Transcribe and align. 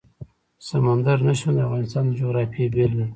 سمندر 0.67 1.17
نه 1.27 1.33
شتون 1.37 1.53
د 1.55 1.59
افغانستان 1.67 2.03
د 2.07 2.11
جغرافیې 2.19 2.67
بېلګه 2.73 3.05
ده. 3.07 3.07